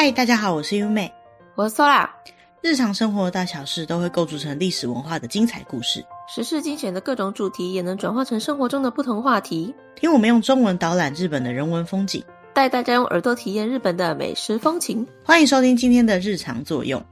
[0.00, 1.12] 嗨，大家好，我是优美，
[1.56, 2.08] 我是 Sola。
[2.62, 9.74] 日常生活的大小事都会构筑成历史文化的精彩故事，时事精选的各种主题也能转化成生活中的不同话题。
[9.96, 12.22] 听我们用中文导览日本的人文风景，
[12.54, 15.04] 带大家用耳朵体验日本的美食风情。
[15.24, 17.04] 欢迎收听今天的日常作用。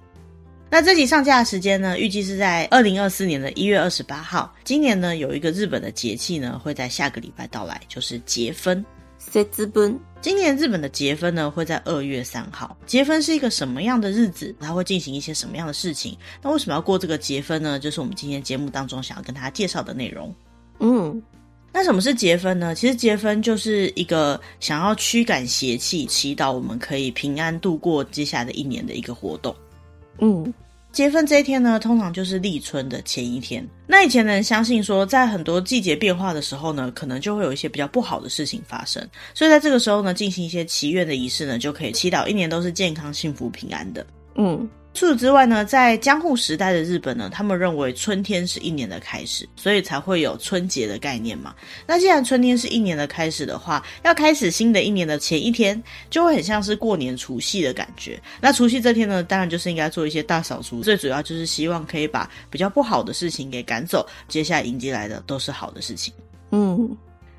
[0.71, 4.55] 那这集上架的时间呢，预计是在二零二四年的一月二十八号。
[4.63, 8.85] 今年呢，有一个日本的节气呢，会在下个礼拜到来，就是节分。
[9.31, 12.77] 节分，今年日本的结婚呢，会在二月三号。
[12.87, 14.55] 结婚是一个什么样的日子？
[14.59, 16.17] 它会进行一些什么样的事情？
[16.43, 17.79] 那为什么要过这个结婚呢？
[17.79, 20.35] 就是我们今天节目当中想要跟大家介绍的内容。
[20.81, 21.23] 嗯，
[21.73, 22.75] 那什么是结婚呢？
[22.75, 29.55] 其实结婚就是一个想要驱赶邪气、祈祷我们可以平安度过接下来的一年的一个活动。
[30.21, 30.53] 嗯。
[30.97, 33.63] 结婚这一天呢，通常就是立春的前一天。
[33.87, 44.07] 那以前的人相信说，在很多季节变化的时候呢，可能就会有一些比较不好的事情发生，所以在这个时候呢，进行一些祈愿的仪式呢，就可以祈祷一年都是健康、幸福、平安的。
[44.37, 44.67] 嗯。
[44.97, 51.55] 除此之外呢，在江户时代的日本呢，他们认为春天是一年的开始，所以才会有春节的概念嘛。
[51.87, 58.19] 那既然春天是一年的开始的话，要开始新的一年的前一天，就会很像是过年除夕的感觉。
[58.41, 66.13] 那除夕这天呢，当然就是应该做一些大扫除，最主要就是希望可以把比较不好的事情给赶走，接下来迎接来的都是好的事情。
[66.51, 66.97] 嗯。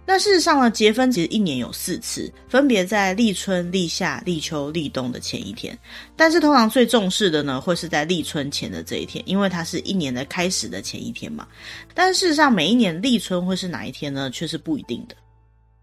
[0.09, 5.77] 那事实上呢，节分其实一年有四次，分别在立春、立夏、立秋、立冬的前一天。
[6.15, 11.45] 但是通常最重视的呢，会是在立春前的这一天，因为它是一年的开始的前一天嘛。
[11.93, 15.15] 但事实上，每一年立春会是哪一天呢，却是不一定的。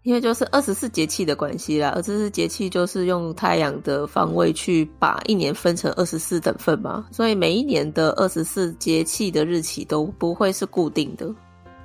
[0.01, 11.33] 因为就是二十四节气的关系啦，二十四节气就是用太阳的方位去把一年分成二十四等份嘛，所以每一年的二十四节气的日期都不会是固定的。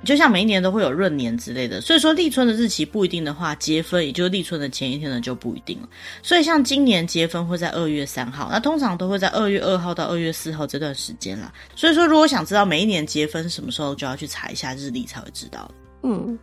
[0.03, 5.87] 就像每一年都会有闰年之类的，所以说立春的日期不一定的话，结婚也就是立春的前一天呢就不一定了。
[6.23, 11.53] 所以像今年结婚会在二月三号，那通常都会在二月二号到二月四号这段时间啦。
[11.75, 15.69] 所以说，如果想知道每一年结婚什么时候，就要去查一下日历才会知道。
[16.03, 16.37] 嗯，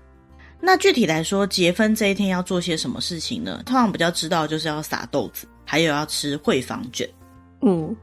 [0.61, 3.61] 那具体来说，结婚这一天要做些什么事情呢？
[3.67, 7.09] 通常比较知道就是要撒豆子，还有要吃惠方卷。
[7.63, 7.95] 嗯。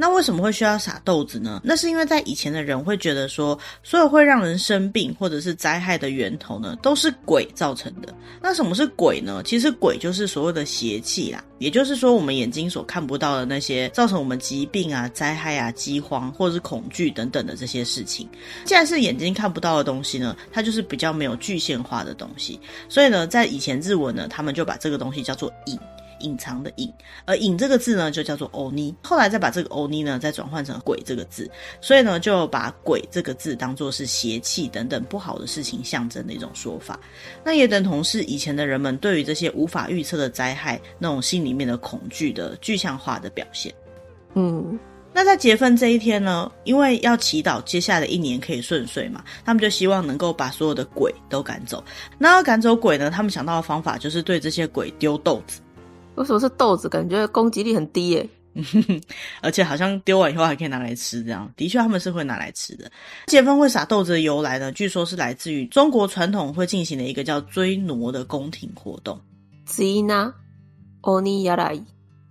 [0.00, 1.60] 那为什么会需要撒豆子呢？
[1.64, 8.14] 那是因为在以前的人会觉得说，所有会让人生病或者是灾害的源头呢，都是鬼造成的。
[8.40, 9.42] 那什么是鬼呢？
[9.44, 18.28] 其实鬼就是所谓的邪气啦，也就是说我们眼睛所看不到的那些造成我们疾病啊、灾害啊、饥荒或者是恐惧等等的这些事情。
[18.64, 22.60] 既然是眼睛看不到的东西呢，它就是比较没有具现化的东西。
[22.88, 25.76] 所以呢，在以前日文呢，他们就把这个东西叫做隐。
[26.20, 26.92] 隐藏的隐，
[27.24, 28.94] 而隐这个字呢，就叫做欧尼。
[29.02, 36.98] 后来再把这个欧尼呢，再转换成鬼这个字，所以呢，就把鬼这个字当做是邪气等等不好的事情象征的一种说法。
[37.44, 43.72] 那也等同是以前的人们对于这些无法预测的灾害，那种心里面的恐惧的具象化的表现。
[44.34, 44.78] 嗯，
[45.12, 51.82] 那在结婚这一天呢，因为要祈祷接下来的一年可以顺遂嘛，他们就希望能够把所有的鬼都赶走。
[52.18, 55.60] 那要赶走鬼呢，他们想到的方法就是对这些鬼丢豆子。
[56.18, 56.88] 为什么是豆子？
[56.88, 58.28] 感觉攻击力很低耶，
[59.40, 62.90] 而且好像丢完以后还可以拿来吃，这样的确他们是会拿来吃的。
[63.26, 69.18] 借风会撒豆子的由来呢，据说是来自于中国传统会进行的一个叫追挪的宫廷活动。
[69.64, 70.32] 追拿
[71.02, 71.80] 欧尼亚来，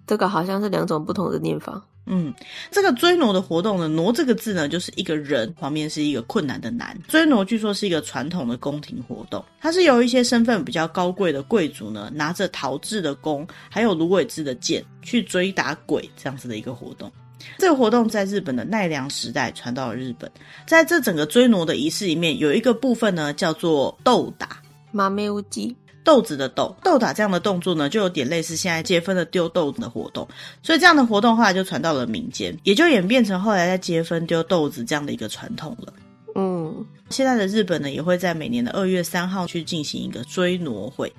[0.06, 1.82] 这个好像是两种不同的念法。
[2.10, 2.34] 嗯，
[2.72, 6.98] 这个追挪的活动呢，挪这个字呢，就是一个人旁边是一个困难的难。
[7.08, 17.12] 追挪据说是一个传统的宫廷活动，它是由一些身份比较高贵的贵族呢，拿着陶制的弓，还有芦苇制的箭，去追打鬼这样子的一个活动。
[17.58, 20.30] 这个活动在日本的奈良时代传到了日本，
[20.66, 24.62] 在这整个追挪的仪式里面，有一个部分呢，叫做斗打。
[24.92, 25.76] 马梅乌鸡。
[26.08, 30.26] 豆子的豆，豆打这样的动作呢，就有点类似现在接分的丢豆子的活动，
[30.64, 35.92] 所以这样的活动后来就传到了民间，也就演变成后来在接分丢豆子这样的一个传统了。
[36.36, 36.74] 嗯，
[37.10, 41.12] 现在的日本呢，也会在每年的二月三号去进行一个追挪会。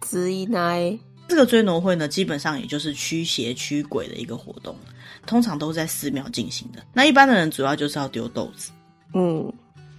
[0.00, 0.98] 追乃
[1.28, 4.74] 这个追挪会呢，基本上也就是驱邪驱鬼的一个活动，
[5.24, 6.82] 通常都是在寺庙进行的。
[6.92, 8.72] 那一般的人主要就是要丢豆子。
[9.14, 9.52] 嗯。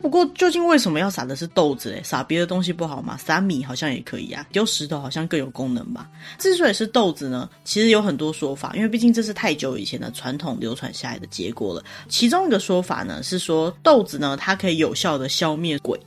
[0.03, 2.01] 不过，究竟为什么要撒的是豆子嘞？
[2.03, 3.15] 撒别的东西不好吗？
[3.15, 4.45] 撒米好像也可以啊。
[4.51, 6.09] 丢石头好像更有功能吧？
[6.37, 11.81] 之所以是豆子呢，其实有很多说法，因为毕竟这是太久以前的传统流传下来的结果了。
[12.09, 15.97] 其中一个说法呢，是说豆子呢，它可以有效的消灭鬼，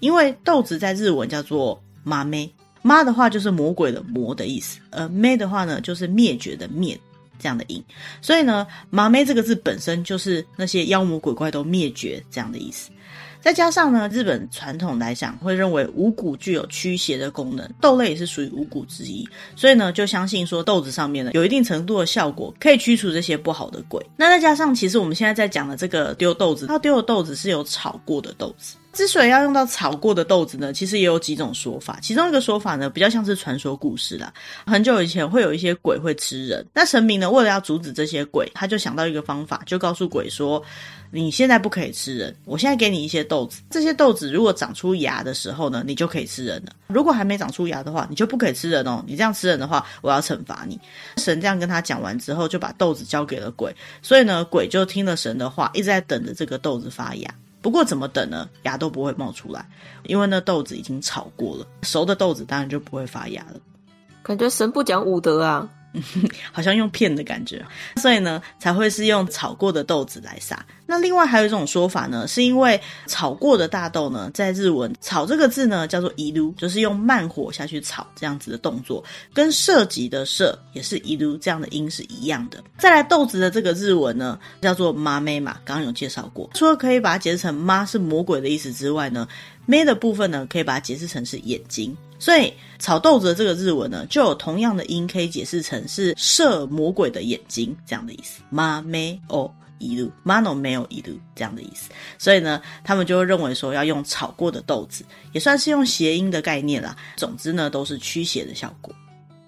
[0.00, 7.00] 因为豆子在日文叫做麻妹，妈的话就是魔鬼的魔的意思，而妹的话呢，就是灭绝的灭
[7.38, 7.82] 这样的音，
[8.20, 12.90] 所以呢，麻妹这个字本身就是那些妖魔鬼怪都灭绝这样的意思。
[13.46, 24.04] 再加上呢，日本传统来讲会认为五谷具有驱邪的功能，豆类也是属于五谷之一，所以呢就相信说豆子上面呢有一定程度的效果，可以驱除这些不好的鬼。
[24.16, 28.74] 那再加上，其实我们现在在讲的这个丢豆子，它丢的豆子是有炒过的豆子。
[28.92, 31.98] 之所以要用到炒过的豆子呢，其实也有几种说法。
[32.00, 34.32] 其中一个说法呢，比较像是传说故事啦。
[34.66, 40.62] 很久以前会有一些鬼会吃人，那神明呢，为了要阻止这些鬼，他就想到一个方法，就告诉鬼说
[41.10, 43.62] ：“你现在不可以吃人，我现在给你一些豆子。
[43.70, 49.02] 这些豆子如果长出芽的时候呢，你就可以吃人了；如果还没长出芽的话，你就不可以吃人哦。
[49.06, 50.78] 你这样吃人的话，我要惩罚你。”
[51.18, 53.74] 神这样跟他讲完之后，就把豆子交给了鬼。
[54.02, 57.34] 所以呢，鬼就听了神的话，一直在等着这个豆子发芽。
[57.62, 58.48] 不过怎么等呢？
[58.62, 59.66] 芽都不会冒出来，
[60.04, 63.60] 因为那豆子已经炒过了，熟的豆子当然就不会发芽了。
[64.22, 65.68] 感觉神不讲武德啊。
[66.51, 67.65] 好像用骗的感觉，
[67.97, 70.65] 所以呢才会是用炒过的豆子来撒。
[70.85, 79.03] 那另外还有一种说法呢，是因为炒过的大豆呢，在日文“炒”这个字呢叫做“いる”，就是用慢火下去炒这样子的动作，
[79.33, 82.63] 跟射击的“射”也是“いる”这样的音是一样的。
[82.77, 86.49] 再来豆子的这个日文呢叫做“まめ”嘛，刚刚有介绍过。
[86.53, 91.95] 除了可以把它解释成“ま”是魔鬼的意思之外呢，“め”的部分呢可以把它解释成是眼睛。
[92.19, 98.41] 所以炒豆子的这个日文呢，就有同样的音可以解释成是射魔鬼的眼睛这样的意思。
[98.51, 101.89] まめをいる、まのめをいる这样的意思。
[102.19, 106.95] 所以呢，他们就会认为说要用炒过的豆子，也算是用谐音的概念啦。
[107.17, 108.93] 总之呢，都是驱邪的效果。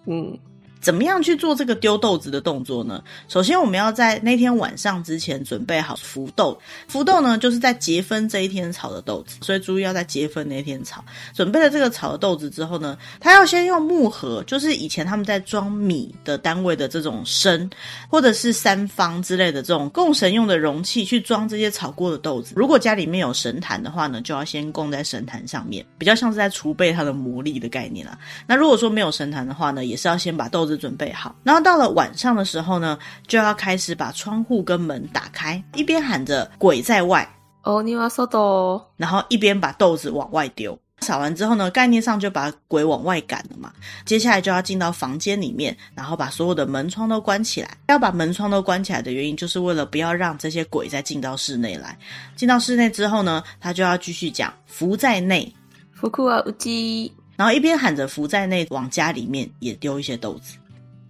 [0.08, 0.38] 嗯。
[0.89, 3.05] 怎么样去做这个丢豆子的动作呢？
[3.29, 6.59] 首先，我们要在那天晚上之前准备好福豆。
[6.87, 11.05] 福豆呢，就是在结分这一天炒的豆子，所以注意要在结分那天炒。
[11.35, 17.69] 准备了这个炒的豆子之后呢，他要先用木盒，就是以前他们在装米的单位的这种升，
[18.09, 22.55] 或者是三方之类的这种供神用的容器去装这些炒过的豆子。
[22.57, 28.19] 如果家里面有神坛的话呢，就要先供在神坛上面，比较像是在储备它的魔力的概念啦。
[28.47, 37.29] 那如果说没有神坛的话呢，也是要先把豆子准备好，然后到了晚上的时候呢，就要开始把窗户跟门打开，一边喊着“鬼在外”，
[37.65, 38.39] 哦，你要说的，
[38.97, 40.79] 然后一边把豆子往外丢。
[41.01, 43.73] 扫完之后呢，概念上就把鬼往外赶了嘛。
[44.05, 47.71] 接下来就要进到房间里面，然后把所有的门窗都关起来。
[47.87, 51.97] 要把门窗都关起来的原因，就是为了不要让这些鬼再进到室内来。
[52.35, 55.55] 进到室内之后呢，他就要继续讲“福在内”，
[55.95, 60.59] 福库啊乌鸡，然后一边喊着“福在内”，往家里面也丢一些豆子。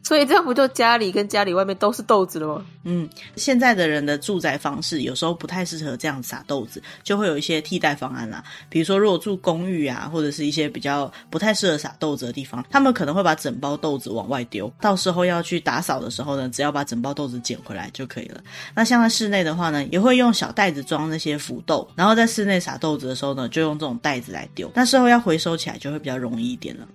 [0.02, 2.64] 所以这样不就家里跟家里外面都是豆子了吗？
[2.84, 3.06] 嗯，
[3.36, 8.42] 现在的人的住宅方式有时候不太适合这样撒豆子，就会有一些替代方案啦。
[8.70, 18.40] 比如说，如果住公寓啊，或者是一些比较不太适合撒豆子的地方，他们可能会把整包豆子往外丢，到时候要去打扫的时候呢，只要把整包豆子捡回来就可以了。
[18.74, 24.70] 那像在室内的话呢，也会用小袋子装那些福豆，然后在室内撒豆子的时候呢，就用这种袋子来丢。
[24.74, 26.88] 那时候要回收起来就会比较容易一点了。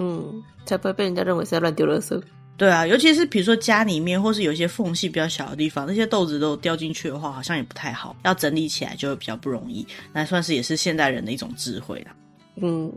[0.00, 2.20] 嗯，才不会被人家认为是在乱丢垃圾。
[2.58, 9.86] 对啊，尤其是比如说家里面，或是有一些缝隙比较小的地方，那些豆子都掉进去的话，好像也不太好，要整理起来就会比较不容易。
[10.12, 12.12] 那算是也是现代人的一种智慧啦。
[12.56, 12.92] 嗯，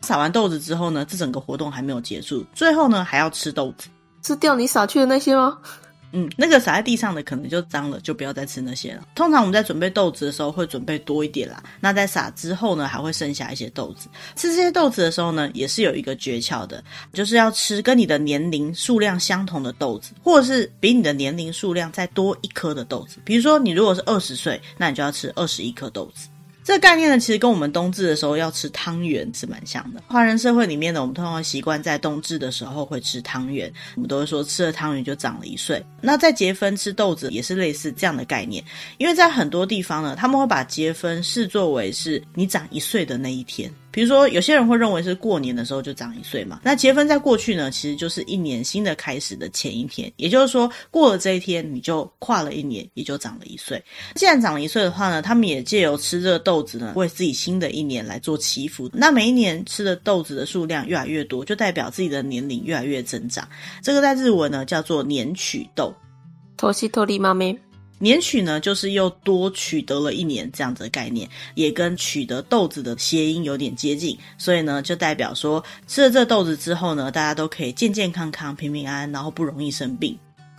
[0.00, 3.88] 撒完豆子之后呢，这整个活动还没有结束，最后呢还要吃豆子，
[4.20, 5.56] 吃掉你撒去的那些吗？
[6.16, 9.02] 嗯，那个撒在地上的可能就脏了，就不要再吃那些了。
[9.16, 11.60] 通常我们在准备豆子的时候会准备多一点啦。
[11.80, 14.08] 那在撒之后呢，还会剩下一些豆子。
[14.36, 23.16] 吃这些豆子的时候呢，也是有一个诀窍的，就是要吃跟你的年龄数量相同的豆子，或者是比你的年龄数量再多一颗的豆子。
[23.24, 26.28] 比如说你如果是二十岁，那你就要吃二十一颗豆子。
[26.64, 30.02] 这个概念呢，其实跟我们冬至的时候要吃汤圆是蛮像的。
[30.06, 35.84] 华人社会里面呢，我们通常习惯在冬至的时候会吃汤圆，我们都会说吃了汤圆就长了一岁。
[36.00, 38.64] 那在结婚吃豆子也是类似这样的概念，
[38.96, 43.70] 因为在很多地方呢，他们会把结婚视作为是你长一岁的那一天。
[43.94, 46.60] 比如说，有些人会认为是过年的时候就长一岁嘛。
[46.64, 53.80] 那结婚在过去呢，其实就是一年新的开始的前一天，也就是说，过了这一天，你就跨了一年，也就长了一岁。
[54.16, 58.90] 既然长了一岁的话呢，他们也借由吃这个豆子呢，为自己新的一年来做祈福。
[58.92, 63.48] 那每一年吃的豆子的数量越来越多，就代表自己的年龄越来越增长。
[63.80, 65.94] 这个在日文呢叫做年取豆。
[66.56, 67.63] 年取豆。
[67.98, 80.18] 年取呢，就是又多取得了一年这样子的概念，也跟取得豆子的谐音有点接近，所以呢，就代表说吃了这豆子之后呢，大家都可以健健康康、平平安安，然后不容易生病。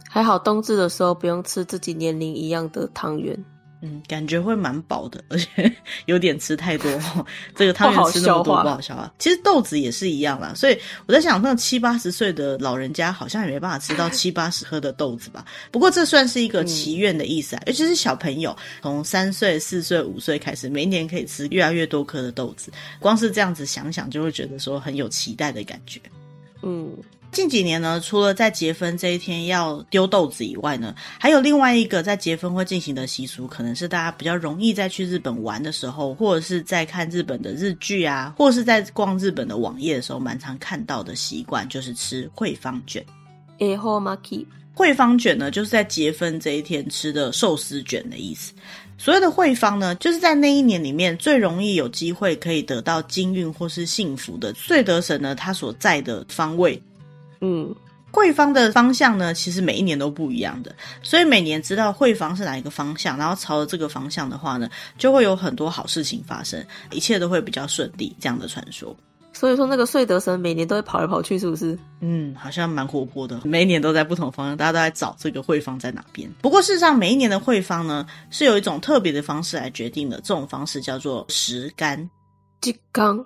[0.09, 3.37] 还好冬至的时候不用吃自己年龄一样的汤圆。
[3.85, 5.71] 嗯，感觉会蛮饱的，而且
[6.07, 6.91] 有点吃太多。
[7.55, 9.13] 这个汤圆吃那么多不好，消化。
[9.19, 15.45] 其实豆子也是一样啦，所以我在想，那七八十岁的老人家好像也没办法吃到 七八十颗的豆子吧？
[15.71, 22.71] 不过这算是一个祈愿的意思啊，嗯、尤其是小朋友，从三岁、四岁、五岁开始，每一年可以吃越来越多颗的豆子。
[22.99, 26.01] 光是这样子想想，就会觉得说很有期待的感觉。
[26.63, 26.89] 嗯。
[27.35, 43.05] 近几年呢，除了在结婚这一天要丢豆子以外呢，还有另外一个在结婚会进行的习俗，可能是大家比较容易在去日本玩的时候，或者是在看日本的日剧啊，或者是在逛日本的网页的时候，蛮常看到的习惯，就是吃惠方卷。
[44.73, 48.53] 惠方卷呢，就是在结婚这一天吃的寿司卷的意思。
[48.97, 56.81] 所谓的惠方呢，就是在那一年里面最容易有机会可以得到金运或是幸福的岁德神呢，他所在的方位。
[57.41, 57.75] 嗯，
[58.11, 68.15] 惠方的方向呢，其实每一年都不一样的，所以每年知道惠方是哪一个方向，然后朝着这个方向的话呢，就会有很多好事情发生，一切都会比较顺利。
[68.19, 68.95] 这样的传说，
[69.33, 71.77] 所以说那个睡德神每年都会跑来跑去，是不是？
[71.99, 76.29] 嗯，好像蛮活泼的，每一年都在不同方向，大家都在找这个惠方在哪边。
[76.41, 82.09] 不过事实上，每一年的惠方呢，是有一种特别的方式来决定的，这种方式叫做时干。
[82.63, 83.25] 时干。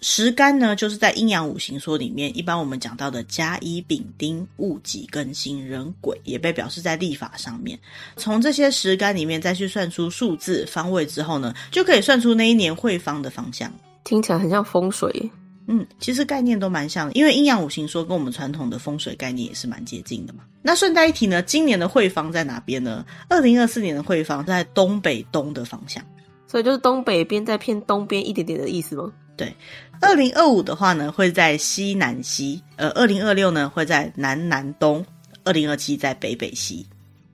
[0.00, 7.78] 时干呢，就是在阴阳五行说里面，一般我们讲到的甲乙丙丁戊己庚辛壬癸，也被表示在历法上面。
[8.16, 13.72] 从这些食干里面再去算出数字方位之后呢，就可以算出那一年会方的方向。
[14.04, 15.30] 听起来很像风水。
[15.68, 20.44] 嗯，其实概念都蛮像的，因为阴阳五行说跟我们传统的风水概念也是蛮接近的嘛。
[20.62, 23.04] 那顺带一提呢，今年的会方在哪边呢？
[23.28, 26.04] 二零二四年的会方在东北东的方向，
[26.46, 29.10] 所以就是东北边再偏东边一点点的意思吗？
[29.36, 29.54] 对，
[30.00, 35.04] 二零二五的话呢，会在西南西；呃，二零二六呢，会在南南东；
[35.44, 36.86] 二零二七在北北西。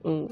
[0.04, 0.28] 嗯。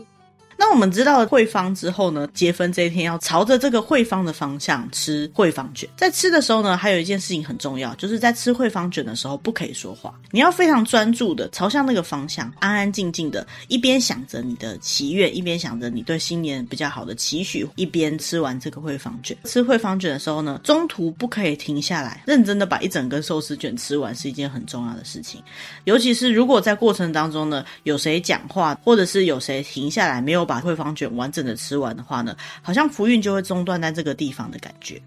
[0.60, 5.88] 那我们知道了惠方之后呢，结婚这一天要朝着这个惠方的方向吃惠方卷。
[5.96, 19.34] 在吃的时候呢，还有一件事情很重要，就是在吃惠方卷的时候不可以说话，你要非常专注的朝向那个方向，安安静静的，一边想着你的祈愿，一边想着你对新年比较好的期许，一边吃完这个惠方卷。
[19.44, 25.42] 吃惠方卷的时候呢，中途不可以停下来，认真的把一整根寿司卷吃完是一件很重要的事情。
[25.84, 35.00] 尤其是如果在过程当中呢，有谁讲话，或者是有谁停下来没有把惠方卷完整的吃完的话呢，好像福运就会中断在这个地方的感觉。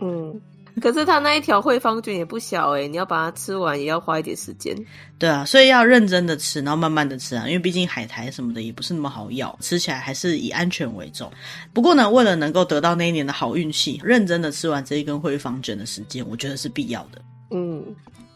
[0.00, 0.40] 嗯，
[0.80, 4.74] 可是他那一条惠方卷也不小诶，你要把它吃完也要花一点时间。
[5.18, 11.30] 对啊，所以要认真的吃，然后慢慢的吃啊，因为毕竟海苔什么的也不是那么好咬，吃起来还是以安全为重。
[11.74, 17.20] 不过呢，为了能够得到那一年的好运气，认真的吃完这一根惠方卷的时间，我觉得是必要的。
[17.50, 17.84] 嗯。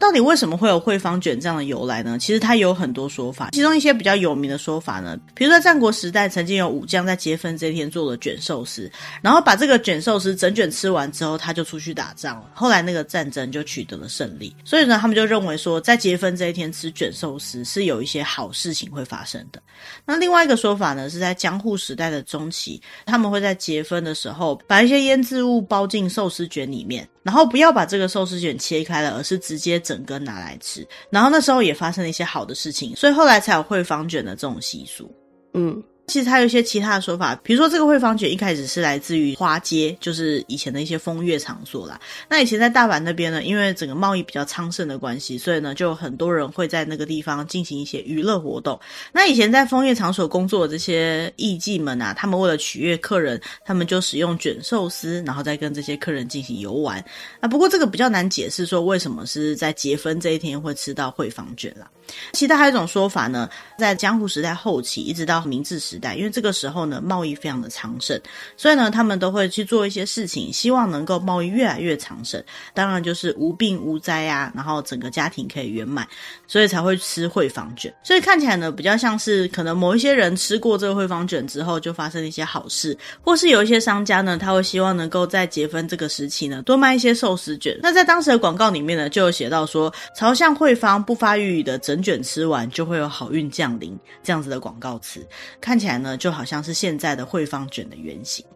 [0.02, 2.18] 到底为什么会有惠方卷这样的由来呢？
[2.18, 8.90] 其实它有很多说法，其中一些比较有名的说法呢，比如说战国时代曾经有武将在结婚这一天做了卷寿司，
[9.22, 12.50] 然后把这个卷寿司整卷吃完之后，他就出去打仗了。
[12.52, 19.62] 后来那个战争就取得了胜利，所以呢，他们就认为说，在结婚这一天吃卷寿司是有一些好事情会发生的。
[20.04, 27.08] 那另外一个说法呢，是在江户时代的中期，他们会在结婚的时候把一些腌制物包进寿司卷里面。
[27.22, 30.86] 然后不要把这个寿司卷切开了，而是直接整根拿来吃。
[31.10, 35.10] 然后那时候也发生了一些好的事情，所以后来才有会方卷的这种习俗。
[35.54, 35.82] 嗯。
[36.08, 41.98] 其实还有一些其他的说法，比如说这个惠方卷一开始是来自于花街，就是以前的一些风月场所啦。
[42.28, 48.78] 那以前在大阪那边呢，因为整个贸易比较昌盛的关系，所以呢就有很多人会在那个地方进行一些娱乐活动。
[49.12, 57.02] 那以前在风月场所工作的这些艺妓们啊，他们为了取悦客人，他们就使用卷寿司，然后再跟这些客人进行游玩。
[57.40, 61.88] 啊，不过这个比较难解释，说为什么是在结婚这一天会吃到惠方卷啦。
[62.32, 68.18] 其他还有一种说法呢，在江户时代后期一直到明治时时代，因为这个时候呢贸易非常的昌盛，
[68.56, 76.06] 所以呢他们都会去做一些事情，希望能够贸易越来越昌盛，当然就是无病无灾啊，然后整个家庭可以圆满，
[76.46, 77.92] 所以才会吃惠方卷。
[78.02, 87.78] 所以看起来呢比较像是可能某一些人吃过这个惠方卷之后就发生一些好事，或是有一些商家呢他会希望能够在结婚这个时期呢多卖一些寿司卷。
[87.82, 95.26] 那在当时的广告里面呢就有写到说，朝向惠方不发育的整卷吃完就会有好运降临，这样子的广告词
[95.60, 98.46] 看起来呢，就好像是现在的惠方卷的原型。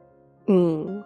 [0.46, 1.02] 嗯，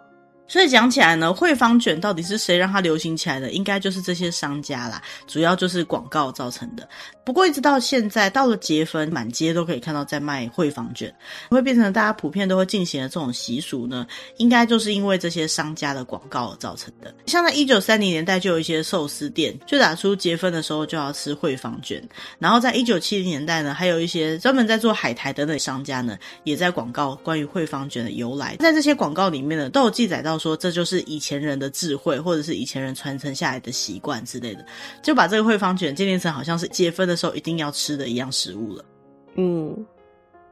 [0.51, 3.51] 所以讲起来呢，惠方卷到底是谁让它流行起来的？
[3.51, 6.85] 应该就是这些商家啦，主要就是广告造成的。
[7.23, 11.09] 不过一直到现在，到了结婚，满街都可以看到在卖惠方卷，
[11.49, 14.05] 会变成大家普遍都会进行的这种习俗呢，
[14.39, 17.15] 应该就是因为这些商家的广告造成的。
[17.27, 22.03] 像在一九三零年代，就有一些寿司店就打出结婚的时候就要吃惠方卷，
[22.39, 28.57] 然后在一九七零年代呢，还有一些专门在做海苔等等商家呢，也在广告关于惠方卷的由来。
[28.57, 30.40] 在这些广告里面呢，都有记载到。
[30.41, 34.65] 说这就是以前人的智慧，或者是以前人传承下来的习惯之类的，
[35.03, 38.83] 就把这个惠方卷建立成好像是节分的时候一定要吃的一样食物了。
[39.35, 39.85] 嗯，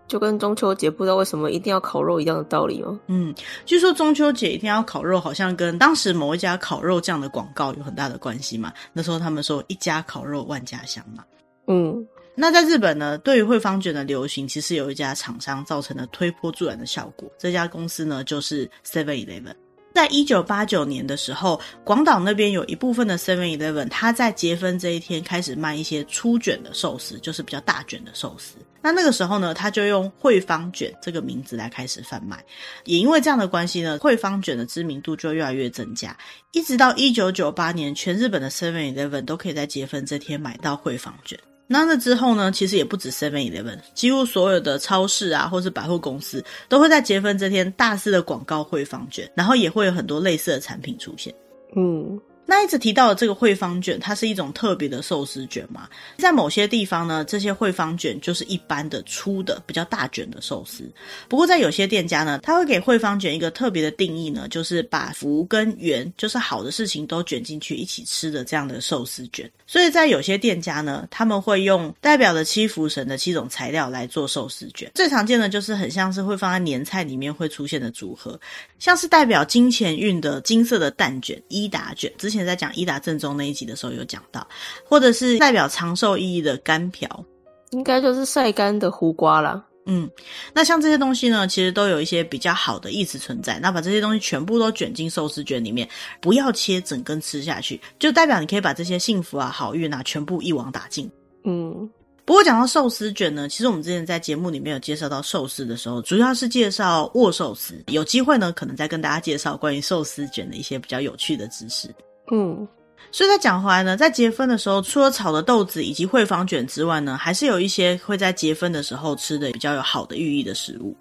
[0.08, 2.98] 就跟中秋节不知道为什么一定要烤肉一样的道理哦。
[3.08, 3.34] 嗯，
[3.66, 8.72] 据说中秋节一定要烤肉，好像跟当时某一家烤肉酱的广告有很大的关系嘛。
[8.94, 11.24] 那时候他们说一家烤肉万家香嘛。
[11.68, 17.30] 嗯，那在日本呢，对于惠方卷的流行，其实有一家厂商造成了推波助澜的效果。
[17.38, 19.54] 这家公司呢，就是 Seven Eleven。
[19.94, 28.56] 在一九八九年的时候，广岛那边有一部分的 Seven Eleven，他在结婚这一天开始卖一些粗卷的寿司，就是比较大卷的寿司。
[28.82, 32.42] 那那个时候呢，他就用惠方卷这个名字来开始贩卖。
[32.86, 36.16] 也因为这样的关系呢，惠方卷的知名度就越来越增加。
[36.54, 41.38] 一直到一九九八年，全日本的 Seven Eleven 都可以在结婚这天买到惠方卷。
[41.72, 51.32] 那那之后呢，其实也不止 Seven Eleven，几乎所有的超市啊，或是百货公司，都会在结婚这天大肆的广告汇房卷，然后也会有很多类似的产品出现。
[51.76, 52.20] 嗯。
[52.50, 55.88] 那一直提到的这个惠方卷，它是一种特别的寿司卷嘛？
[56.18, 60.84] 在某些地方呢，这些惠方卷就是一般的粗的、比较大卷的寿司。
[61.28, 69.48] 不过在有些店家呢，他会给惠方卷一个特别的定义呢，就是把福跟缘，就是好的事情都卷进去一起吃的这样的寿司卷。
[69.68, 74.90] 所以在有些店家呢，他们会用代表的七福神的七种材料来做寿司卷。
[74.96, 78.40] 最常见的就是很像是会放在年菜里面会出现的组合，
[78.80, 82.39] 像是代表金钱运的金色的蛋卷、伊达卷，之前。
[82.46, 84.48] 在讲伊达正宗那一集的时候有讲到，
[84.84, 87.26] 或者是代表长寿意义的干瓢，
[87.72, 89.64] 应该就是晒干的胡瓜啦。
[89.86, 90.08] 嗯，
[90.54, 93.58] 那像这些东西呢，其实都有一些比较好的意思存在。
[93.60, 95.90] 那把这些东西全部都卷进寿司卷里面，
[96.22, 101.10] 不要切整根吃下去，就代表你可以把这些幸福啊、好运啊，全部一网打尽。
[101.44, 101.90] 嗯。
[102.24, 107.84] 不过讲到寿司卷呢，其实我们之前在节目里面有介绍到寿司的时候，主要是介绍握寿司。
[107.88, 111.90] 有机会呢，可能再跟大家介绍关于寿司卷的一些比较有趣的知识。
[112.32, 112.68] 嗯，
[113.12, 120.96] 所以再讲回来呢，在结分的时候，除了炒的豆子以及惠方卷之外呢，还是有一些会在结分的时候吃的比较有好的寓意的食物。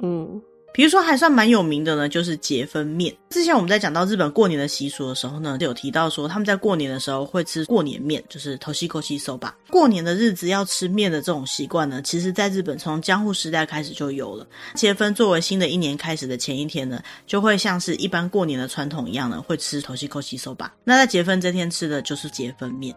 [0.00, 0.40] 嗯。
[0.72, 3.14] 比如说还算蛮有名的呢，就是结分面。
[3.30, 9.50] 之前我们在讲到日本过年的习俗的时候呢，就有提到说他们在过年的时候会吃过年面，就是 toshikoshi soba。
[9.70, 14.46] 过年的日子要吃面的这种习惯呢，其实在日本从江户时代开始就有了。
[14.74, 20.68] 结分作为新的一年开始的前一天呢，就会像是一般过年的传统一样呢，会吃 toshikoshi soba。
[20.84, 22.94] 那在结分这天吃的就是结分面。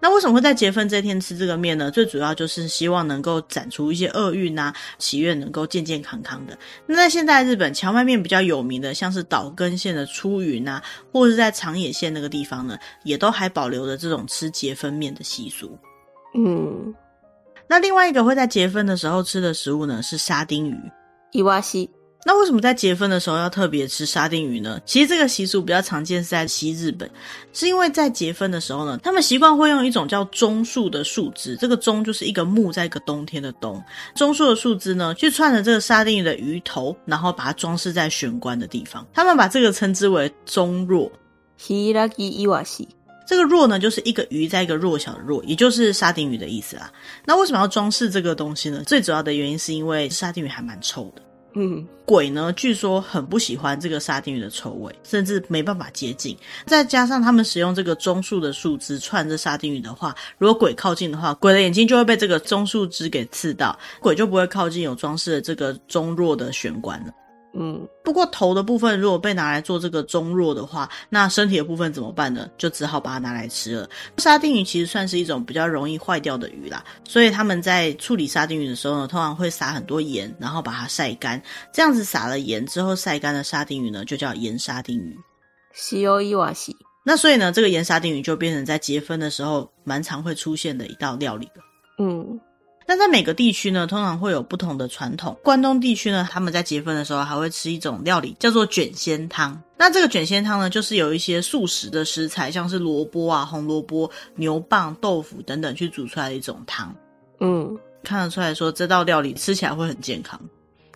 [0.00, 1.90] 那为什么会在结分这天吃这个面呢？
[1.90, 6.56] 最主要就是希望能够斩除一些厄运啊，祈愿能够健健康康的。
[6.86, 10.80] 那在现在日本荞麦面比较有名的，像是岛根县的出云啊，
[11.12, 15.76] 或者是在长野县那个地方呢，也都还保留着这种吃节分面的习俗。
[16.36, 16.94] 嗯，
[17.66, 20.76] 那另外一个会在节分的时候吃的食物呢，是沙丁鱼，
[21.32, 21.90] 伊瓦西。
[22.24, 24.78] 那为什么在结婚的时候要特别吃沙丁鱼呢？
[24.84, 27.08] 其实这个习俗比较常见是在西日本，
[27.54, 33.82] 是因为在结婚的时候呢，他们习惯会用一种叫棕树的树枝，这个棕就是一个木在一个冬天的冬，
[34.14, 41.10] 棕树的树枝呢，去串着这个沙丁鱼的鱼头，然后把它装饰在玄关的地方，他们把这个称之为棕若。
[43.26, 46.90] 这个若呢，就是一个鱼在一个弱小的弱，也就是沙丁鱼的意思啦。
[47.24, 48.82] 那为什么要装饰这个东西呢？
[48.86, 51.22] 最主要的原因是因为沙丁鱼还蛮臭的。
[51.60, 56.36] 嗯，鬼呢，据说很不喜欢这个沙丁鱼的臭味，甚至没办法接近。
[56.66, 67.12] 再加上他们使用这个棕树的树枝串着沙丁鱼的话，如果鬼靠近的话，鬼的眼睛就会被这个棕树枝给刺到，鬼就不会靠近有装饰的这个中弱的玄关了。
[67.60, 72.48] 嗯，不过头的部分如果被拿来做这个中若的话，那身体的部分怎么办呢？
[72.56, 73.90] 就只好把它拿来吃了。
[74.18, 81.42] 沙丁鱼其实算是一种比较容易坏掉的鱼啦，所以他们在处理沙丁鱼的时候呢，通常会撒很多盐，然后把它晒干。
[81.72, 85.18] 这样子撒了盐之后晒干的沙丁鱼呢，就叫盐沙丁鱼。
[85.74, 86.76] 西欧伊瓦西。
[87.04, 91.64] 那所以呢，这个盐沙丁鱼就变成在结分的时候蛮常会出现的一道料理了。
[91.98, 92.38] 嗯。
[92.88, 95.36] 但在每个地区呢，通常会有不同的传统。
[95.42, 99.62] 关东地区呢，他们在结婚的时候还会吃一种料理，叫做卷仙汤。
[99.76, 106.96] 那这个卷仙汤呢，就是有一些素食的食材，像是萝卜啊、红萝卜、牛蒡、豆腐等等去煮出来的一种汤。
[107.40, 110.40] 嗯，看得出来说这道料理吃起来会很健康，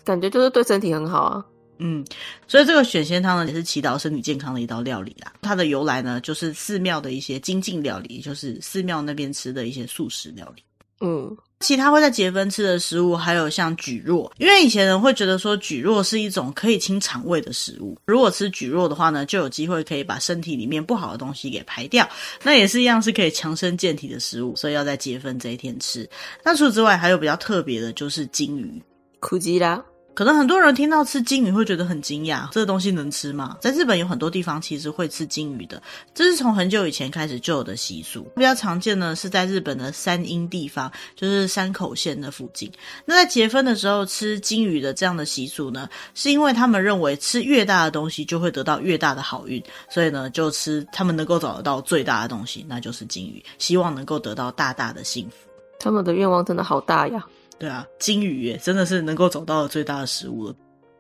[0.02, 1.44] 感觉就是对身体很好啊。
[1.76, 2.02] 嗯，
[2.48, 5.30] 所以这个选仙汤呢，也是祈祷身体健康的一道料理啦。
[5.42, 10.62] 它的由来呢，就是寺庙的一些精进料理，就是寺庙那边吃的一些素食料理。
[11.04, 22.08] 嗯，其他会在节分吃的食物，还有像蒟蒻，因为以前人会觉得说蒟蒻是一种可以清肠胃的食物，如果吃蒟蒻的话呢，就有机会可以把身体里面不好的东西给排掉，
[22.44, 26.08] 那也是一样是可以强身健体的食物，所以要在节分这一天吃。
[26.44, 28.80] 那除此之外，还有比较特别的就是金鱼，
[29.18, 29.84] 库吉拉。
[30.14, 33.56] 可能很多人听到吃金鱼会觉得很惊讶，这个东西能吃吗？
[33.60, 35.82] 在日本有很多地方其实会吃金鱼的，
[36.14, 38.22] 这是从很久以前开始就有的习俗。
[38.36, 42.70] 比较常见呢是在日本的山阴地方，就是山口县的附近。
[43.06, 55.48] 那在结婚的时候吃金鱼的这样的习俗呢，是因为他们认为吃越大的东西就会得到越大的好运，所以呢就吃他们能够找得到最大的东西，那就是金鱼，希望能够得到大大的幸福。
[55.78, 57.26] 他们的愿望真的好大呀！
[57.58, 60.54] 对啊，金鱼，真的是能够找到最大的食物了。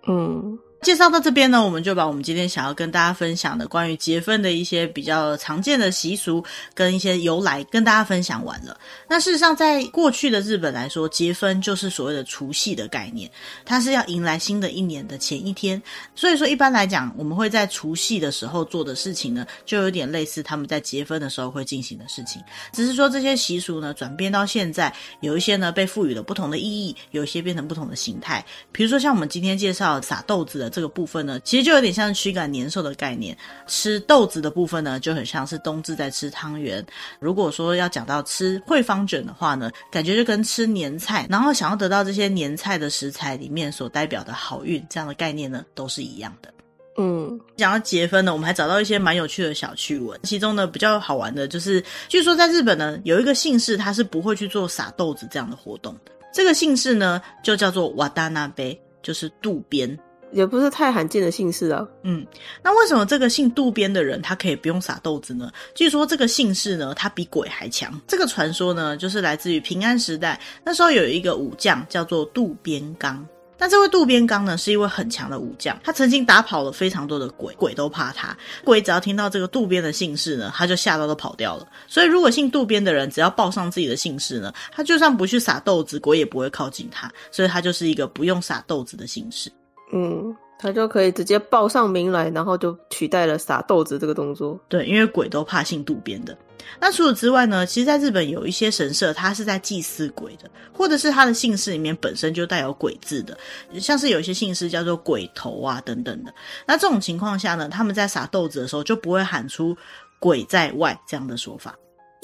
[0.08, 0.58] 嗯。
[0.82, 8.76] 介绍到这边呢，我们就把我们今天想要跟大家分享的关于结婚的一些比较常见的习俗跟一些由来跟大家分享完了。
[9.08, 13.30] 那事实上，在过去的日本来说，结婚就是所谓的除夕的概念，
[13.64, 15.80] 它是要迎来新的一年的前一天。
[16.16, 22.42] 所以说，一般来讲，我们会在除夕的时候做的事情呢，就有点类似他们在结婚的时候会进行的事情。
[22.72, 28.44] 只是说这些习俗呢，转变到现在，有一些呢被赋予了不同的意义，有一些变成不同的形态。
[28.72, 30.71] 比如说，像我们今天介绍撒豆子的。
[30.72, 33.36] 这个部分呢，其实就有点像驱赶年兽的概念。
[33.66, 36.84] 吃豆子的部分呢，就很像是冬至在吃汤圆。
[37.20, 46.52] 如果说要讲到吃惠方卷的话呢，感觉就跟吃年菜，然后想要得到这些年菜的食材里面所代表的好运这样的概念呢，都是一样的。
[46.98, 50.18] 嗯，讲到结婚呢，我们还找到一些蛮有趣的小趣闻。
[50.24, 56.12] 其中呢，比较好玩的就是，据说在日本呢，有一个姓氏他是不会去做撒豆子这样的活动的。
[56.34, 59.98] 这个姓氏呢，就叫做瓦达那杯，就是渡边。
[60.32, 61.86] 也不是太罕见的姓氏啊。
[62.02, 62.26] 嗯，
[62.62, 65.50] 那为什么这个姓渡边的人他可以不用撒豆子呢？
[65.74, 68.00] 据说这个姓氏呢，他比鬼还强。
[68.06, 73.24] 这个传说呢，就是来自于平安时代，那时候有一个武将叫做渡边刚。
[73.58, 78.36] 那这位渡边刚呢，是一位很强的武将，他曾经打跑了非常多的鬼，鬼都怕他。
[78.64, 81.68] 鬼只要听到这个渡边的姓氏呢，他就吓到都跑掉了。
[81.86, 87.08] 所以，如果姓渡边的人只要报上自己的姓氏呢，他就算不去撒豆子，鬼也不会靠近他。
[87.30, 89.48] 所以，他就是一个不用撒豆子的姓氏。
[89.92, 94.58] 嗯，他就可以直接报上名来，然后就取代了撒豆子这个动作。
[94.68, 96.36] 对，因为鬼都怕姓渡边的。
[96.80, 103.36] 那除此之外呢，其实在日本有一些神社，它是在祭祀鬼的，或者是他的姓氏里面本身就带有鬼字的，
[103.80, 106.32] 像是有一些姓氏叫做鬼头啊等等的。
[106.64, 109.76] 那这种情况下呢，他们在撒豆子的时候就不会喊出
[110.20, 111.74] “鬼在外”这样的说法。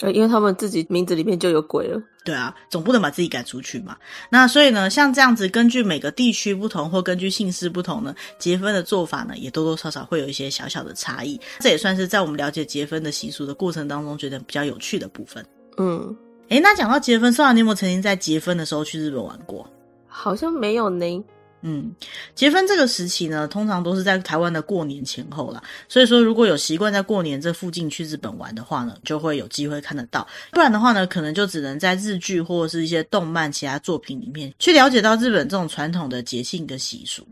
[0.02, 2.00] 呃，因为他们自己名字里面就有鬼了。
[2.28, 3.96] 对啊，总不能把自己赶出去嘛。
[4.28, 11.40] 那所以呢，像这样子，根据每个地区不同，或根据姓氏不同呢，结婚的做法呢，也多多少少会有一些小小的差异。
[11.60, 15.42] 这也算是在我们了解结婚的习俗的过程当中，觉得比较有趣的部分。
[15.78, 16.14] 嗯，
[16.50, 19.66] 诶，那讲到结婚，宋你有没有曾经在结婚的时候去日本玩过？
[20.06, 21.24] 好像没有呢。
[21.62, 21.92] 嗯，
[22.34, 25.62] 结婚这个时期呢，通常都是在台湾的过年前后啦。
[25.88, 30.26] 所以说，如果有习惯在过年这附近去日本玩的话呢，就会有机会看得到。
[30.52, 37.26] 不然的话呢，可能就只能在日剧或者是一些动漫其他作品里面去了解到日本这种传统的节庆跟习俗。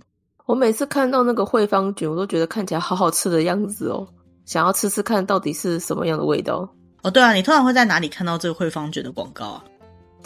[0.44, 4.06] 我每次看到那个惠方卷，我都觉得看起来好好吃的样子哦，
[4.44, 6.68] 想要吃吃看到底是什么样的味道。
[7.02, 9.64] 哦，对啊，你通常会在哪里看到这个惠方卷的广告啊？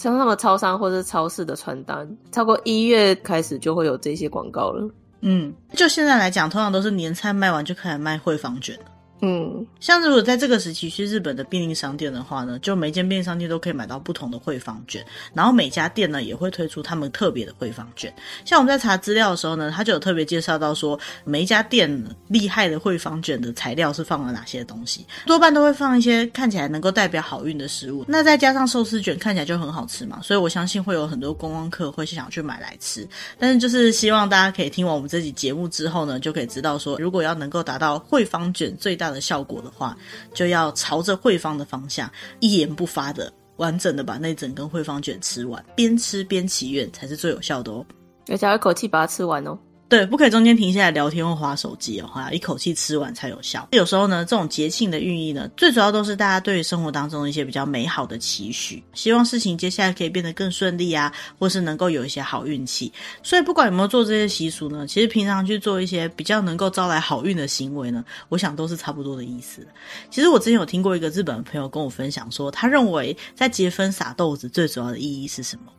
[0.01, 4.89] 像什么超商或者超市的传单，超过一月开始就会有这些广告了。
[5.21, 8.87] 嗯，就现在来讲，通常都是年菜卖完就开始卖汇房卷了。
[9.23, 15.05] 嗯，像如果在这个时期去日本的便利商店的话呢，就每间便利商店都可以买到不同的汇方卷，
[15.35, 18.13] 然后每家店呢也会推出他们特别的汇方卷。
[18.45, 28.05] 像我们在查资料的时候呢，他就有特别介绍到说，每一家店厉害的汇方卷的材料是放了哪些东西，多半都会放一些看起来能够代表好运的食物。
[28.09, 33.07] 那再加上寿司卷看起来就很好吃嘛，所以我相信会有很多观光客会想去买来吃。
[33.39, 39.97] 但是就是希望大家可以听完我们这集节目之后呢，就可以知道说，如果要能够达到汇方卷最大的效果的话，
[40.35, 47.85] 就要朝着惠方的方向，一言不发的完整的把那整根惠方卷吃完，边吃边祈愿才是最有效的哦。
[48.29, 49.59] 而且要一口气把它吃完哦。
[49.91, 53.69] 对，不可以中间停下来聊天或划手机哦，要一口气吃完才有效。
[53.73, 62.93] 有时候呢，这种节庆的寓意呢，最主要都是大家对于生活当中一些比较美好的期许，希望事情接下来可以变得更顺利啊，或是能够有一些好运气。
[63.21, 69.67] 所以不管有没有做这些习俗呢，其实平常去做一些比较能够招来好运的行为呢，我想都是差不多的意思。
[70.09, 75.73] 其实我之前有听过一个日本的朋友跟我分享说，他认为在结婚撒豆子最主要的意义是什么？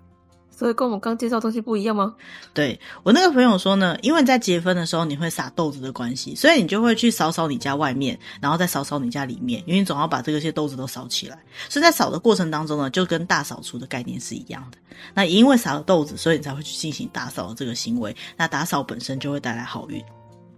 [0.61, 2.13] 所以跟我们刚介绍东西不一样吗？
[2.53, 11.39] 对，我那个朋友说呢，因为在结婚的时候你会撒豆子的关系，所以你就会去扫扫你家外面，然后再扫扫你家里面，因为你总要把这些豆子都扫起来。
[11.67, 14.77] 所以在扫的过程当中呢，就跟大扫除的概念是一样的。
[15.15, 18.15] 那因为撒了豆子，所以你才会去进行打扫的这个行为。
[18.37, 19.99] 那打扫本身就会带来好运。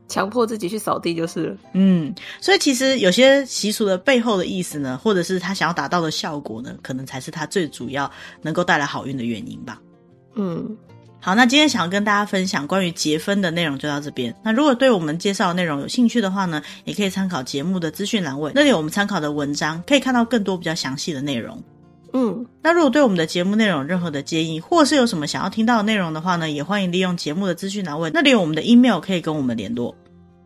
[0.09, 1.57] 强迫自己去扫地就是了。
[1.73, 8.11] 嗯，所以其实有些习俗的背后的意思呢，或者是他想要达到的效果呢，可能才是他最主要
[8.41, 9.79] 能够带来好运的原因吧。
[10.35, 10.77] 嗯，
[11.19, 14.35] 好，那今天想要跟大家分享关于结婚的内容就到这边。
[14.43, 21.61] 那如果对我们介绍的内容有兴趣的话呢，也可以参考节目的资讯栏位，那里有我们参考的文章，可以看到更多比较详细的内容。
[22.15, 29.95] 嗯，那如果对我们的节目内容有任何的建议，或是有什么想要听到的内容的话呢，也欢迎利用节目的资讯栏位，那里有我们的 email 可以跟我们联络。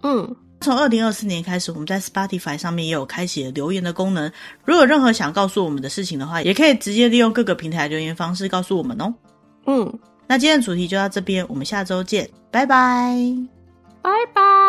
[0.04, 4.32] 嗯，从二零二四年开始，我们在 Spotify 上面也有开启了留言的功能。
[4.64, 9.14] 如果有任何想告诉我们的事情的话，也可以直接利用各个平台留言方式告诉我们哦。
[9.68, 13.16] 嗯，那今天的主题就到这边，我们下周见，拜拜，
[14.02, 14.67] 拜拜。